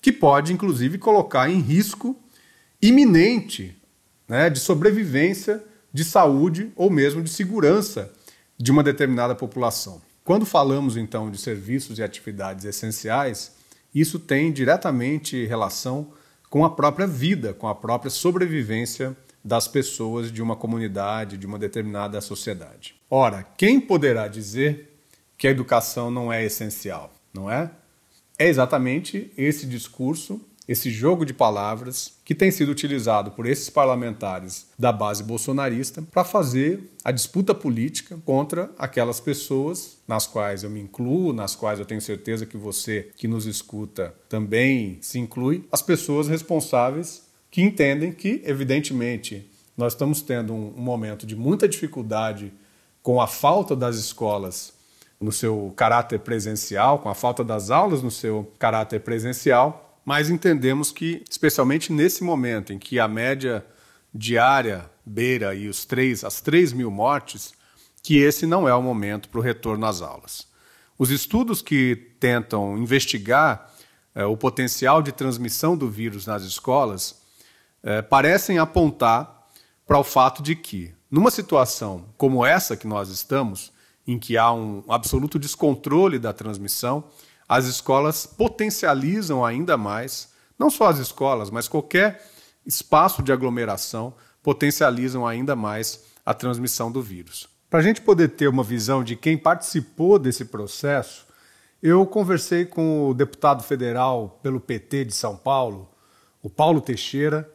que 0.00 0.10
pode 0.10 0.54
inclusive 0.54 0.96
colocar 0.96 1.50
em 1.50 1.60
risco 1.60 2.16
iminente 2.80 3.76
né, 4.26 4.48
de 4.48 4.58
sobrevivência, 4.58 5.62
de 5.92 6.04
saúde 6.04 6.72
ou 6.74 6.90
mesmo 6.90 7.22
de 7.22 7.28
segurança 7.28 8.10
de 8.56 8.70
uma 8.70 8.82
determinada 8.82 9.34
população. 9.34 10.00
Quando 10.24 10.46
falamos 10.46 10.96
então 10.96 11.30
de 11.30 11.38
serviços 11.38 11.98
e 11.98 12.02
atividades 12.02 12.64
essenciais, 12.64 13.52
isso 13.94 14.18
tem 14.18 14.50
diretamente 14.50 15.44
relação 15.44 16.12
com 16.48 16.64
a 16.64 16.70
própria 16.70 17.06
vida, 17.06 17.52
com 17.52 17.68
a 17.68 17.74
própria 17.74 18.10
sobrevivência 18.10 19.16
das 19.46 19.68
pessoas 19.68 20.32
de 20.32 20.42
uma 20.42 20.56
comunidade, 20.56 21.38
de 21.38 21.46
uma 21.46 21.56
determinada 21.56 22.20
sociedade. 22.20 22.96
Ora, 23.08 23.46
quem 23.56 23.80
poderá 23.80 24.26
dizer 24.26 24.98
que 25.38 25.46
a 25.46 25.50
educação 25.52 26.10
não 26.10 26.32
é 26.32 26.44
essencial, 26.44 27.14
não 27.32 27.48
é? 27.48 27.70
É 28.36 28.48
exatamente 28.48 29.32
esse 29.38 29.64
discurso, 29.64 30.40
esse 30.66 30.90
jogo 30.90 31.24
de 31.24 31.32
palavras 31.32 32.14
que 32.24 32.34
tem 32.34 32.50
sido 32.50 32.72
utilizado 32.72 33.30
por 33.30 33.46
esses 33.46 33.70
parlamentares 33.70 34.66
da 34.76 34.90
base 34.90 35.22
bolsonarista 35.22 36.02
para 36.02 36.24
fazer 36.24 36.90
a 37.04 37.12
disputa 37.12 37.54
política 37.54 38.18
contra 38.24 38.72
aquelas 38.76 39.20
pessoas 39.20 39.98
nas 40.08 40.26
quais 40.26 40.64
eu 40.64 40.70
me 40.70 40.80
incluo, 40.80 41.32
nas 41.32 41.54
quais 41.54 41.78
eu 41.78 41.86
tenho 41.86 42.00
certeza 42.00 42.46
que 42.46 42.56
você 42.56 43.10
que 43.16 43.28
nos 43.28 43.46
escuta 43.46 44.12
também 44.28 44.98
se 45.00 45.20
inclui, 45.20 45.64
as 45.70 45.82
pessoas 45.82 46.26
responsáveis 46.26 47.25
que 47.56 47.62
entendem 47.62 48.12
que, 48.12 48.42
evidentemente, 48.44 49.50
nós 49.74 49.94
estamos 49.94 50.20
tendo 50.20 50.52
um, 50.52 50.74
um 50.76 50.82
momento 50.82 51.26
de 51.26 51.34
muita 51.34 51.66
dificuldade 51.66 52.52
com 53.02 53.18
a 53.18 53.26
falta 53.26 53.74
das 53.74 53.96
escolas 53.96 54.74
no 55.18 55.32
seu 55.32 55.72
caráter 55.74 56.20
presencial, 56.20 56.98
com 56.98 57.08
a 57.08 57.14
falta 57.14 57.42
das 57.42 57.70
aulas 57.70 58.02
no 58.02 58.10
seu 58.10 58.52
caráter 58.58 59.00
presencial, 59.00 59.98
mas 60.04 60.28
entendemos 60.28 60.92
que, 60.92 61.24
especialmente 61.30 61.90
nesse 61.90 62.22
momento 62.22 62.74
em 62.74 62.78
que 62.78 63.00
a 63.00 63.08
média 63.08 63.64
diária 64.14 64.84
beira 65.06 65.54
e 65.54 65.66
os 65.66 65.86
três, 65.86 66.24
as 66.24 66.42
3 66.42 66.74
mil 66.74 66.90
mortes, 66.90 67.54
que 68.02 68.18
esse 68.18 68.44
não 68.44 68.68
é 68.68 68.74
o 68.74 68.82
momento 68.82 69.30
para 69.30 69.40
o 69.40 69.42
retorno 69.42 69.86
às 69.86 70.02
aulas. 70.02 70.46
Os 70.98 71.08
estudos 71.08 71.62
que 71.62 71.96
tentam 72.20 72.76
investigar 72.76 73.74
é, 74.14 74.26
o 74.26 74.36
potencial 74.36 75.00
de 75.00 75.10
transmissão 75.10 75.74
do 75.74 75.88
vírus 75.88 76.26
nas 76.26 76.42
escolas 76.42 77.24
é, 77.86 78.02
parecem 78.02 78.58
apontar 78.58 79.46
para 79.86 79.96
o 79.96 80.02
fato 80.02 80.42
de 80.42 80.56
que, 80.56 80.92
numa 81.08 81.30
situação 81.30 82.06
como 82.18 82.44
essa 82.44 82.76
que 82.76 82.86
nós 82.86 83.08
estamos, 83.08 83.72
em 84.04 84.18
que 84.18 84.36
há 84.36 84.52
um 84.52 84.82
absoluto 84.88 85.38
descontrole 85.38 86.18
da 86.18 86.32
transmissão, 86.32 87.04
as 87.48 87.66
escolas 87.66 88.26
potencializam 88.26 89.44
ainda 89.44 89.76
mais, 89.76 90.32
não 90.58 90.68
só 90.68 90.88
as 90.88 90.98
escolas, 90.98 91.48
mas 91.48 91.68
qualquer 91.68 92.28
espaço 92.66 93.22
de 93.22 93.30
aglomeração 93.30 94.12
potencializam 94.42 95.24
ainda 95.24 95.54
mais 95.54 96.06
a 96.24 96.34
transmissão 96.34 96.90
do 96.90 97.00
vírus. 97.00 97.48
Para 97.70 97.78
a 97.78 97.82
gente 97.82 98.00
poder 98.00 98.30
ter 98.30 98.48
uma 98.48 98.64
visão 98.64 99.04
de 99.04 99.14
quem 99.14 99.38
participou 99.38 100.18
desse 100.18 100.46
processo, 100.46 101.24
eu 101.80 102.04
conversei 102.04 102.64
com 102.64 103.08
o 103.10 103.14
deputado 103.14 103.62
federal 103.62 104.40
pelo 104.42 104.58
PT 104.58 105.04
de 105.04 105.12
São 105.12 105.36
Paulo, 105.36 105.88
o 106.42 106.50
Paulo 106.50 106.80
Teixeira, 106.80 107.48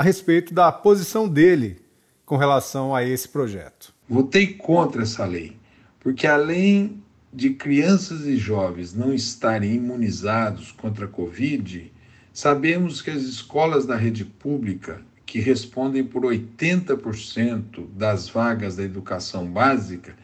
a 0.00 0.02
respeito 0.02 0.54
da 0.54 0.72
posição 0.72 1.28
dele 1.28 1.76
com 2.24 2.38
relação 2.38 2.94
a 2.94 3.04
esse 3.04 3.28
projeto. 3.28 3.92
Votei 4.08 4.54
contra 4.54 5.02
essa 5.02 5.26
lei, 5.26 5.58
porque 5.98 6.26
além 6.26 7.02
de 7.30 7.50
crianças 7.50 8.22
e 8.22 8.38
jovens 8.38 8.94
não 8.94 9.12
estarem 9.12 9.74
imunizados 9.74 10.72
contra 10.72 11.04
a 11.04 11.08
Covid, 11.08 11.92
sabemos 12.32 13.02
que 13.02 13.10
as 13.10 13.20
escolas 13.24 13.84
da 13.84 13.94
rede 13.94 14.24
pública, 14.24 15.02
que 15.26 15.38
respondem 15.38 16.02
por 16.02 16.22
80% 16.22 17.86
das 17.94 18.26
vagas 18.26 18.76
da 18.76 18.82
educação 18.82 19.44
básica, 19.44 20.16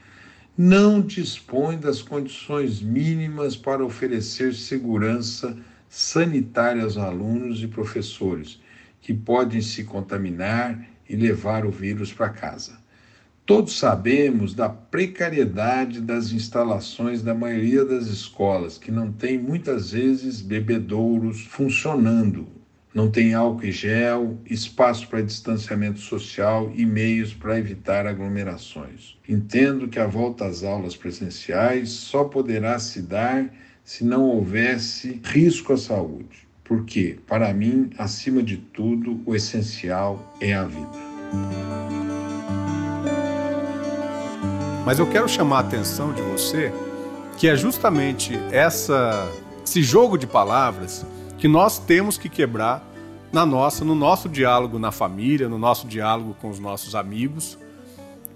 não 0.56 1.02
dispõem 1.02 1.78
das 1.78 2.00
condições 2.00 2.80
mínimas 2.80 3.54
para 3.54 3.85
oferecer 3.85 4.54
segurança 4.54 5.54
sanitária 5.87 6.83
aos 6.83 6.97
alunos 6.97 7.62
e 7.62 7.68
professores 7.68 8.59
que 9.00 9.14
podem 9.14 9.60
se 9.60 9.84
contaminar 9.84 10.86
e 11.08 11.16
levar 11.16 11.64
o 11.64 11.70
vírus 11.70 12.12
para 12.12 12.28
casa. 12.28 12.78
Todos 13.46 13.78
sabemos 13.78 14.54
da 14.54 14.68
precariedade 14.68 16.00
das 16.00 16.32
instalações 16.32 17.22
da 17.22 17.32
maioria 17.32 17.84
das 17.84 18.08
escolas, 18.08 18.76
que 18.76 18.90
não 18.90 19.12
tem 19.12 19.38
muitas 19.38 19.92
vezes 19.92 20.40
bebedouros 20.40 21.42
funcionando, 21.42 22.48
não 22.92 23.08
tem 23.08 23.34
álcool 23.34 23.66
e 23.66 23.70
gel, 23.70 24.36
espaço 24.46 25.06
para 25.06 25.22
distanciamento 25.22 26.00
social 26.00 26.72
e 26.74 26.84
meios 26.84 27.32
para 27.32 27.56
evitar 27.56 28.04
aglomerações. 28.04 29.16
Entendo 29.28 29.86
que 29.86 30.00
a 30.00 30.06
volta 30.08 30.44
às 30.44 30.64
aulas 30.64 30.96
presenciais 30.96 31.90
só 31.90 32.24
poderá 32.24 32.80
se 32.80 33.00
dar 33.00 33.48
se 33.84 34.02
não 34.02 34.24
houvesse 34.24 35.20
risco 35.22 35.72
à 35.72 35.76
saúde 35.76 36.45
porque, 36.66 37.18
para 37.26 37.52
mim, 37.54 37.90
acima 37.96 38.42
de 38.42 38.56
tudo, 38.56 39.20
o 39.25 39.35
essencial 39.35 40.35
é 40.40 40.52
a 40.52 40.64
vida. 40.64 40.99
Mas 44.85 44.99
eu 44.99 45.06
quero 45.08 45.28
chamar 45.28 45.58
a 45.58 45.61
atenção 45.61 46.12
de 46.12 46.23
você 46.23 46.73
que 47.38 47.49
é 47.49 47.56
justamente 47.56 48.35
essa, 48.50 49.30
esse 49.64 49.82
jogo 49.82 50.16
de 50.16 50.26
palavras 50.26 51.06
que 51.38 51.46
nós 51.46 51.78
temos 51.78 52.18
que 52.18 52.28
quebrar 52.28 52.82
na 53.32 53.44
nossa, 53.44 53.85
no 53.85 53.94
nosso 53.94 54.28
diálogo 54.28 54.78
na 54.78 54.90
família, 54.90 55.49
no 55.49 55.58
nosso 55.58 55.87
diálogo 55.87 56.35
com 56.40 56.49
os 56.49 56.58
nossos 56.58 56.94
amigos, 56.94 57.58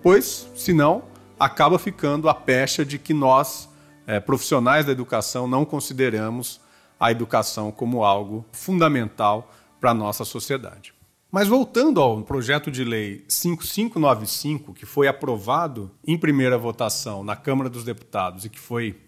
pois, 0.02 0.48
senão, 0.54 1.02
acaba 1.38 1.78
ficando 1.78 2.28
a 2.28 2.34
pecha 2.34 2.84
de 2.84 2.98
que 2.98 3.14
nós, 3.14 3.68
é, 4.06 4.20
profissionais 4.20 4.84
da 4.84 4.92
educação, 4.92 5.48
não 5.48 5.64
consideramos 5.64 6.60
a 7.00 7.10
educação 7.10 7.72
como 7.72 8.04
algo 8.04 8.44
fundamental 8.52 9.50
para 9.80 9.92
a 9.92 9.94
nossa 9.94 10.22
sociedade. 10.22 10.92
Mas 11.32 11.48
voltando 11.48 12.00
ao 12.00 12.22
projeto 12.22 12.70
de 12.70 12.84
lei 12.84 13.24
5595, 13.26 14.74
que 14.74 14.84
foi 14.84 15.08
aprovado 15.08 15.90
em 16.06 16.18
primeira 16.18 16.58
votação 16.58 17.24
na 17.24 17.34
Câmara 17.34 17.70
dos 17.70 17.84
Deputados 17.84 18.44
e 18.44 18.50
que 18.50 18.60
foi 18.60 19.00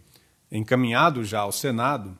encaminhado 0.51 1.23
já 1.25 1.41
ao 1.41 1.53
Senado, 1.53 2.17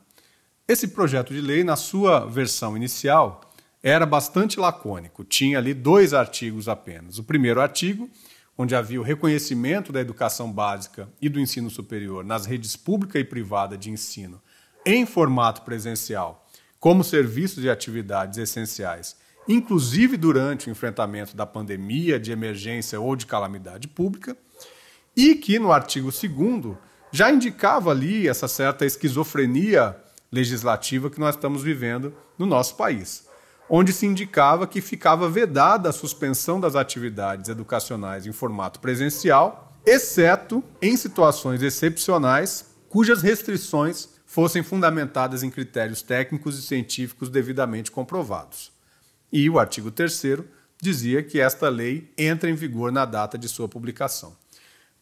esse 0.69 0.89
projeto 0.89 1.33
de 1.33 1.41
lei, 1.41 1.65
na 1.65 1.77
sua 1.77 2.27
versão 2.27 2.77
inicial, 2.77 3.41
era 3.83 4.05
bastante 4.05 4.61
lacônico. 4.61 5.25
Tinha 5.25 5.59
ali 5.59 5.73
dois 5.73 6.13
artigos 6.13 6.69
apenas. 6.69 7.19
O 7.19 7.25
primeiro 7.25 7.61
artigo, 7.61 8.11
onde 8.59 8.75
havia 8.75 9.01
o 9.01 9.05
reconhecimento 9.05 9.93
da 9.93 10.01
educação 10.01 10.53
básica 10.53 11.09
e 11.21 11.29
do 11.29 11.41
ensino 11.41 11.71
superior 11.71 12.25
nas 12.25 12.45
redes 12.45 12.77
pública 12.77 13.19
e 13.19 13.25
privada 13.25 13.79
de 13.79 13.91
ensino 13.91 14.41
em 14.85 15.07
formato 15.07 15.63
presencial, 15.63 16.47
como 16.79 17.05
serviços 17.05 17.65
e 17.65 17.71
atividades 17.71 18.39
essenciais 18.39 19.17
inclusive 19.49 20.17
durante 20.17 20.69
o 20.69 20.71
enfrentamento 20.71 21.37
da 21.37 21.47
pandemia, 21.47 22.19
de 22.19 22.33
emergência 22.33 23.01
ou 23.01 23.17
de 23.17 23.27
calamidade 23.27 23.89
pública, 23.89 24.37
e 25.17 25.35
que 25.35 25.59
no 25.59 25.73
artigo 25.73 26.11
2 26.11 26.77
já 27.11 27.31
indicava 27.31 27.91
ali 27.91 28.29
essa 28.29 28.49
certa 28.49 28.87
esquizofrenia 28.87 29.97
legislativa 30.31 31.11
que 31.11 31.21
nós 31.21 31.35
estamos 31.35 31.63
vivendo 31.63 32.15
no 32.39 32.47
nosso 32.47 32.77
país, 32.77 33.27
onde 33.69 33.93
se 33.93 34.07
indicava 34.07 34.67
que 34.67 34.81
ficava 34.81 35.29
vedada 35.29 35.91
a 35.91 35.93
suspensão 35.93 36.59
das 36.59 36.75
atividades 36.75 37.51
educacionais 37.51 38.27
em 38.27 38.33
formato 38.33 38.81
presencial, 38.81 39.77
exceto 39.85 40.65
em 40.81 40.97
situações 40.97 41.61
excepcionais 41.61 42.73
cujas 42.89 43.21
restrições 43.21 44.09
fossem 44.33 44.63
fundamentadas 44.63 45.43
em 45.43 45.51
critérios 45.51 46.01
técnicos 46.01 46.59
e 46.59 46.63
científicos 46.63 47.29
devidamente 47.29 47.91
comprovados. 47.91 48.73
E 49.31 49.51
o 49.51 49.59
artigo 49.59 49.91
3 49.91 50.23
dizia 50.81 51.23
que 51.23 51.39
esta 51.39 51.69
lei 51.69 52.11
entra 52.17 52.49
em 52.49 52.55
vigor 52.55 52.91
na 52.91 53.05
data 53.05 53.37
de 53.37 53.47
sua 53.47 53.69
publicação. 53.69 54.35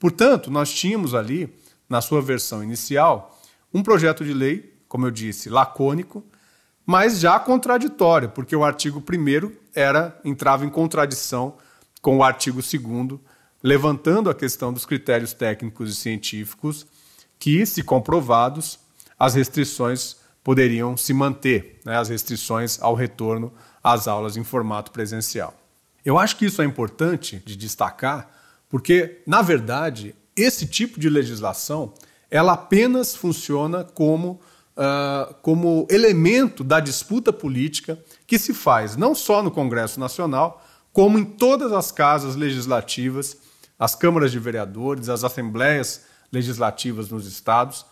Portanto, 0.01 0.51
nós 0.51 0.73
tínhamos 0.75 1.15
ali, 1.15 1.49
na 1.89 2.01
sua 2.01 2.21
versão 2.21 2.61
inicial, 2.61 3.41
um 3.73 3.85
projeto 3.85 4.25
de 4.25 4.35
lei, 4.35 4.77
como 4.89 5.07
eu 5.07 5.13
disse, 5.13 5.49
lacônico, 5.49 6.25
mas 6.85 7.21
já 7.21 7.39
contraditório, 7.39 8.31
porque 8.31 8.57
o 8.57 8.65
artigo 8.65 9.01
1 9.01 9.53
era 9.73 10.21
entrava 10.25 10.65
em 10.65 10.69
contradição 10.69 11.57
com 12.03 12.19
o 12.19 12.25
artigo 12.25 12.61
2 12.61 13.21
levantando 13.63 14.29
a 14.29 14.35
questão 14.35 14.73
dos 14.73 14.85
critérios 14.85 15.33
técnicos 15.33 15.89
e 15.89 15.95
científicos 15.95 16.85
que, 17.39 17.65
se 17.65 17.85
comprovados, 17.85 18.90
as 19.21 19.35
restrições 19.35 20.17
poderiam 20.43 20.97
se 20.97 21.13
manter, 21.13 21.79
né, 21.85 21.99
as 21.99 22.09
restrições 22.09 22.81
ao 22.81 22.95
retorno 22.95 23.53
às 23.85 24.09
aulas 24.09 24.39
em 24.39 24.43
formato 24.43 24.91
presencial. 24.91 25.55
Eu 26.03 26.19
acho 26.19 26.37
que 26.37 26.47
isso 26.47 26.63
é 26.63 26.65
importante 26.65 27.43
de 27.45 27.55
destacar, 27.55 28.31
porque, 28.71 29.21
na 29.27 29.43
verdade, 29.43 30.15
esse 30.35 30.67
tipo 30.67 30.99
de 30.99 31.11
legislação 31.11 31.93
ela 32.31 32.53
apenas 32.53 33.15
funciona 33.15 33.85
como, 33.85 34.41
uh, 34.77 35.35
como 35.43 35.87
elemento 35.91 36.63
da 36.63 36.81
disputa 36.81 37.33
política 37.33 37.99
que 38.27 38.39
se 38.39 38.55
faz 38.55 38.97
não 38.97 39.15
só 39.15 39.43
no 39.43 39.51
Congresso 39.51 40.01
Nacional, 40.01 40.65
como 40.93 41.19
em 41.19 41.25
todas 41.25 41.73
as 41.73 41.91
casas 41.91 42.37
legislativas, 42.37 43.37
as 43.79 43.95
câmaras 43.95 44.31
de 44.31 44.39
vereadores, 44.39 45.09
as 45.09 45.25
assembleias 45.25 46.03
legislativas 46.33 47.11
nos 47.11 47.27
estados, 47.27 47.85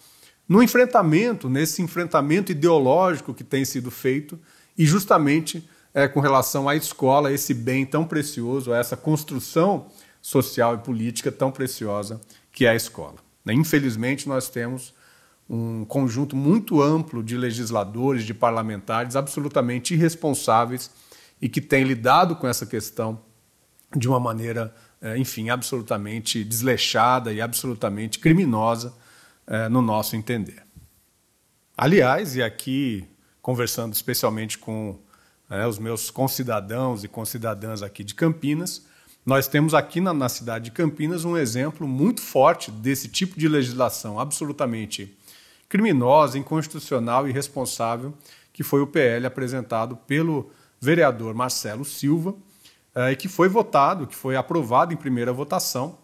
no 0.48 0.62
enfrentamento, 0.62 1.48
nesse 1.48 1.82
enfrentamento 1.82 2.50
ideológico 2.50 3.34
que 3.34 3.44
tem 3.44 3.64
sido 3.64 3.90
feito, 3.90 4.38
e 4.76 4.86
justamente 4.86 5.68
é, 5.92 6.08
com 6.08 6.20
relação 6.20 6.68
à 6.68 6.74
escola, 6.74 7.32
esse 7.32 7.52
bem 7.52 7.84
tão 7.84 8.06
precioso, 8.06 8.72
essa 8.72 8.96
construção 8.96 9.88
social 10.22 10.74
e 10.74 10.78
política 10.78 11.30
tão 11.30 11.50
preciosa 11.50 12.20
que 12.50 12.64
é 12.64 12.70
a 12.70 12.74
escola. 12.74 13.16
Né? 13.44 13.52
Infelizmente, 13.52 14.28
nós 14.28 14.48
temos 14.48 14.94
um 15.48 15.84
conjunto 15.84 16.36
muito 16.36 16.82
amplo 16.82 17.22
de 17.22 17.36
legisladores, 17.36 18.24
de 18.24 18.34
parlamentares 18.34 19.16
absolutamente 19.16 19.94
irresponsáveis 19.94 20.90
e 21.40 21.48
que 21.48 21.60
têm 21.60 21.84
lidado 21.84 22.36
com 22.36 22.46
essa 22.46 22.66
questão 22.66 23.20
de 23.96 24.08
uma 24.08 24.20
maneira, 24.20 24.74
é, 25.00 25.16
enfim, 25.16 25.48
absolutamente 25.50 26.44
desleixada 26.44 27.32
e 27.32 27.40
absolutamente 27.40 28.18
criminosa 28.18 28.94
é, 29.48 29.68
no 29.68 29.82
nosso 29.82 30.14
entender. 30.14 30.62
Aliás, 31.76 32.36
e 32.36 32.42
aqui 32.42 33.08
conversando 33.40 33.94
especialmente 33.94 34.58
com 34.58 34.98
é, 35.48 35.66
os 35.66 35.78
meus 35.78 36.10
concidadãos 36.10 37.02
e 37.02 37.08
concidadãs 37.08 37.82
aqui 37.82 38.04
de 38.04 38.14
Campinas, 38.14 38.84
nós 39.24 39.48
temos 39.48 39.72
aqui 39.72 40.00
na, 40.00 40.12
na, 40.12 40.28
cidade 40.28 40.66
de 40.66 40.70
Campinas 40.70 41.24
um 41.24 41.36
exemplo 41.36 41.88
muito 41.88 42.20
forte 42.20 42.70
desse 42.70 43.08
tipo 43.08 43.38
de 43.38 43.48
legislação 43.48 44.20
absolutamente 44.20 45.16
criminosa, 45.68 46.38
inconstitucional 46.38 47.26
e 47.26 47.30
irresponsável, 47.30 48.12
que 48.52 48.62
foi 48.62 48.82
o 48.82 48.86
PL 48.86 49.26
apresentado 49.26 49.96
pelo 49.96 50.50
vereador 50.80 51.34
Marcelo 51.34 51.84
Silva, 51.84 52.34
é, 52.94 53.12
e 53.12 53.16
que 53.16 53.28
foi 53.28 53.48
votado, 53.48 54.06
que 54.06 54.14
foi 54.14 54.36
aprovado 54.36 54.92
em 54.92 54.96
primeira 54.96 55.32
votação, 55.32 55.98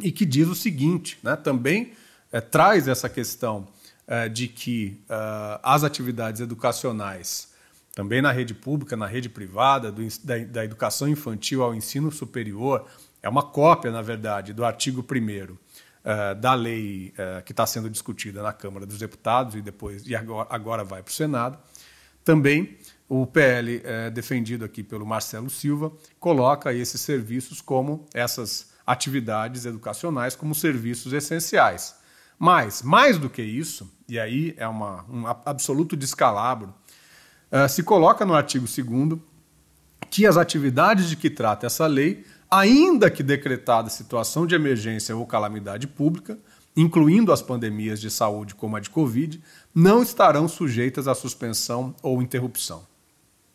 e 0.00 0.12
que 0.12 0.24
diz 0.24 0.46
o 0.46 0.54
seguinte, 0.54 1.18
né, 1.24 1.34
também 1.34 1.92
é, 2.32 2.40
traz 2.40 2.88
essa 2.88 3.08
questão 3.08 3.66
é, 4.06 4.28
de 4.28 4.48
que 4.48 5.02
uh, 5.04 5.60
as 5.62 5.84
atividades 5.84 6.40
educacionais, 6.40 7.52
também 7.94 8.22
na 8.22 8.32
rede 8.32 8.54
pública, 8.54 8.96
na 8.96 9.06
rede 9.06 9.28
privada, 9.28 9.90
do, 9.90 10.02
da, 10.22 10.38
da, 10.38 10.64
educação 10.64 11.08
infantil 11.08 11.62
ao 11.62 11.74
ensino 11.74 12.10
superior, 12.10 12.86
é 13.22 13.28
uma 13.28 13.42
cópia, 13.42 13.90
na 13.90 14.02
verdade, 14.02 14.52
do 14.52 14.64
artigo 14.64 15.04
1 15.04 15.52
uh, 15.52 16.34
da 16.40 16.54
lei 16.54 17.12
que 17.44 17.52
está 17.52 17.66
sendo 17.66 17.90
discutida 17.90 18.42
na 18.42 18.52
Câmara 18.52 18.86
dos 18.86 18.98
Deputados 18.98 19.54
e 19.56 19.60
depois 19.60 20.06
e 20.06 20.14
agora, 20.14 20.46
agora 20.50 20.84
vai 20.84 21.02
para 21.02 21.10
o 21.10 21.14
Senado. 21.14 21.58
Também 22.24 22.78
o 23.08 23.26
PL, 23.26 23.82
defendido 24.12 24.64
aqui 24.64 24.82
pelo 24.82 25.04
Marcelo 25.06 25.48
Silva, 25.48 25.90
coloca 26.20 26.72
esses 26.74 27.00
serviços 27.00 27.60
como 27.60 28.06
essas 28.12 28.68
atividades 28.86 29.64
educacionais 29.64 30.36
como 30.36 30.54
serviços 30.54 31.12
essenciais. 31.12 31.97
Mas, 32.38 32.82
mais 32.82 33.18
do 33.18 33.28
que 33.28 33.42
isso, 33.42 33.90
e 34.08 34.18
aí 34.18 34.54
é 34.56 34.68
uma, 34.68 35.04
um 35.10 35.26
absoluto 35.26 35.96
descalabro, 35.96 36.72
uh, 37.50 37.68
se 37.68 37.82
coloca 37.82 38.24
no 38.24 38.34
artigo 38.34 38.66
2 38.66 39.20
que 40.10 40.26
as 40.26 40.36
atividades 40.36 41.08
de 41.08 41.16
que 41.16 41.28
trata 41.28 41.66
essa 41.66 41.86
lei, 41.86 42.24
ainda 42.50 43.10
que 43.10 43.22
decretada 43.22 43.90
situação 43.90 44.46
de 44.46 44.54
emergência 44.54 45.16
ou 45.16 45.26
calamidade 45.26 45.86
pública, 45.86 46.38
incluindo 46.76 47.32
as 47.32 47.42
pandemias 47.42 48.00
de 48.00 48.10
saúde 48.10 48.54
como 48.54 48.76
a 48.76 48.80
de 48.80 48.88
Covid, 48.88 49.42
não 49.74 50.02
estarão 50.02 50.46
sujeitas 50.46 51.08
à 51.08 51.14
suspensão 51.14 51.94
ou 52.02 52.22
interrupção. 52.22 52.86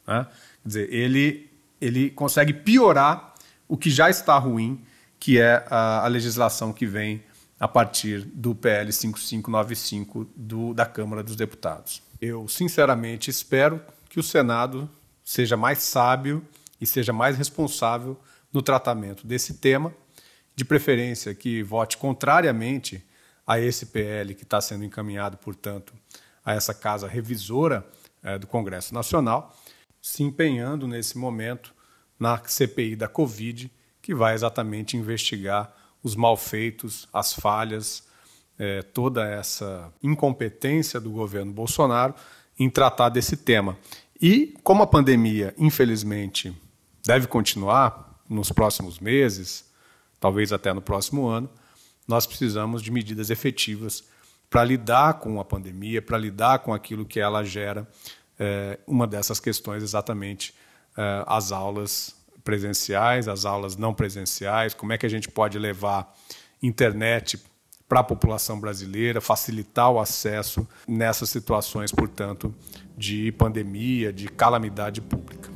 Né? 0.05 0.27
Quer 0.61 0.67
dizer, 0.67 0.93
ele, 0.93 1.49
ele 1.79 2.09
consegue 2.09 2.53
piorar 2.53 3.33
o 3.67 3.77
que 3.77 3.89
já 3.89 4.09
está 4.09 4.37
ruim, 4.37 4.81
que 5.19 5.39
é 5.39 5.65
a, 5.69 6.03
a 6.03 6.07
legislação 6.07 6.73
que 6.73 6.85
vem 6.85 7.23
a 7.63 7.67
partir 7.69 8.25
do 8.25 8.53
PL 8.53 8.91
5595 8.91 10.27
do, 10.35 10.73
da 10.73 10.85
Câmara 10.85 11.23
dos 11.23 11.37
Deputados. 11.37 12.03
Eu, 12.19 12.45
sinceramente, 12.45 13.29
espero 13.29 13.81
que 14.09 14.19
o 14.19 14.23
Senado 14.23 14.89
seja 15.23 15.55
mais 15.55 15.77
sábio 15.77 16.45
e 16.81 16.85
seja 16.85 17.13
mais 17.13 17.37
responsável 17.37 18.19
no 18.51 18.61
tratamento 18.61 19.25
desse 19.25 19.53
tema, 19.53 19.95
de 20.53 20.65
preferência 20.65 21.33
que 21.33 21.63
vote 21.63 21.95
contrariamente 21.95 23.01
a 23.47 23.61
esse 23.61 23.85
PL 23.85 24.35
que 24.35 24.43
está 24.43 24.59
sendo 24.59 24.83
encaminhado, 24.83 25.37
portanto, 25.37 25.93
a 26.43 26.53
essa 26.53 26.73
casa 26.73 27.07
revisora 27.07 27.87
é, 28.21 28.37
do 28.37 28.45
Congresso 28.45 28.93
Nacional, 28.93 29.57
se 30.01 30.21
empenhando 30.21 30.85
nesse 30.85 31.17
momento 31.17 31.73
na 32.19 32.37
CPI 32.45 32.97
da 32.97 33.07
Covid, 33.07 33.71
que 34.01 34.13
vai 34.13 34.33
exatamente 34.33 34.97
investigar 34.97 35.73
os 36.03 36.15
malfeitos, 36.15 37.07
as 37.13 37.33
falhas, 37.33 38.03
é, 38.59 38.81
toda 38.81 39.27
essa 39.27 39.91
incompetência 40.01 40.99
do 40.99 41.09
governo 41.09 41.51
Bolsonaro 41.51 42.13
em 42.59 42.69
tratar 42.69 43.09
desse 43.09 43.37
tema. 43.37 43.77
E 44.21 44.53
como 44.63 44.83
a 44.83 44.87
pandemia, 44.87 45.53
infelizmente, 45.57 46.55
deve 47.05 47.27
continuar 47.27 48.21
nos 48.29 48.51
próximos 48.51 48.99
meses, 48.99 49.65
talvez 50.19 50.53
até 50.53 50.73
no 50.73 50.81
próximo 50.81 51.27
ano, 51.27 51.49
nós 52.07 52.25
precisamos 52.25 52.81
de 52.81 52.91
medidas 52.91 53.29
efetivas 53.29 54.03
para 54.49 54.63
lidar 54.63 55.15
com 55.15 55.39
a 55.39 55.45
pandemia, 55.45 56.01
para 56.01 56.17
lidar 56.17 56.59
com 56.59 56.73
aquilo 56.73 57.05
que 57.05 57.19
ela 57.19 57.43
gera. 57.43 57.87
É, 58.37 58.79
uma 58.85 59.07
dessas 59.07 59.39
questões 59.39 59.83
exatamente 59.83 60.53
é, 60.97 61.23
as 61.25 61.51
aulas 61.51 62.15
presenciais, 62.43 63.27
as 63.27 63.45
aulas 63.45 63.75
não 63.75 63.93
presenciais, 63.93 64.73
como 64.73 64.93
é 64.93 64.97
que 64.97 65.05
a 65.05 65.09
gente 65.09 65.29
pode 65.29 65.57
levar 65.57 66.13
internet 66.61 67.41
para 67.87 67.99
a 67.99 68.03
população 68.03 68.59
brasileira, 68.59 69.21
facilitar 69.21 69.91
o 69.91 69.99
acesso 69.99 70.67
nessas 70.87 71.29
situações, 71.29 71.91
portanto, 71.91 72.53
de 72.97 73.31
pandemia, 73.33 74.11
de 74.11 74.27
calamidade 74.27 75.01
pública. 75.01 75.51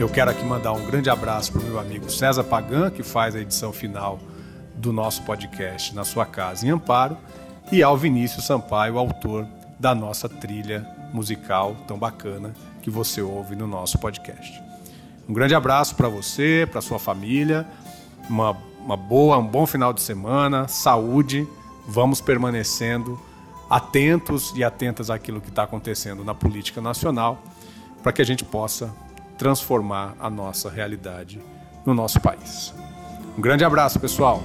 Eu 0.00 0.08
quero 0.08 0.30
aqui 0.30 0.44
mandar 0.44 0.72
um 0.72 0.86
grande 0.86 1.10
abraço 1.10 1.52
para 1.52 1.60
o 1.60 1.64
meu 1.64 1.78
amigo 1.78 2.10
César 2.10 2.44
Pagan, 2.44 2.90
que 2.90 3.02
faz 3.02 3.34
a 3.34 3.40
edição 3.40 3.72
final 3.72 4.18
do 4.74 4.92
nosso 4.92 5.22
podcast 5.22 5.94
na 5.94 6.04
sua 6.04 6.24
casa 6.24 6.66
em 6.66 6.70
Amparo, 6.70 7.16
e 7.70 7.82
ao 7.82 7.96
Vinícius 7.96 8.46
Sampaio, 8.46 8.96
autor 8.96 9.46
da 9.78 9.94
nossa 9.94 10.28
trilha 10.28 10.97
musical 11.12 11.76
tão 11.86 11.98
bacana 11.98 12.54
que 12.82 12.90
você 12.90 13.20
ouve 13.20 13.54
no 13.56 13.66
nosso 13.66 13.98
podcast. 13.98 14.62
Um 15.28 15.32
grande 15.32 15.54
abraço 15.54 15.94
para 15.94 16.08
você, 16.08 16.66
para 16.70 16.80
sua 16.80 16.98
família, 16.98 17.66
uma, 18.28 18.56
uma 18.80 18.96
boa, 18.96 19.38
um 19.38 19.46
bom 19.46 19.66
final 19.66 19.92
de 19.92 20.00
semana, 20.00 20.66
saúde, 20.68 21.46
vamos 21.86 22.20
permanecendo 22.20 23.20
atentos 23.68 24.52
e 24.56 24.64
atentas 24.64 25.10
àquilo 25.10 25.40
que 25.40 25.50
está 25.50 25.64
acontecendo 25.64 26.24
na 26.24 26.34
política 26.34 26.80
nacional, 26.80 27.42
para 28.02 28.12
que 28.12 28.22
a 28.22 28.24
gente 28.24 28.44
possa 28.44 28.94
transformar 29.36 30.16
a 30.18 30.30
nossa 30.30 30.70
realidade 30.70 31.40
no 31.84 31.94
nosso 31.94 32.20
país. 32.20 32.74
Um 33.36 33.40
grande 33.40 33.64
abraço, 33.64 34.00
pessoal! 34.00 34.42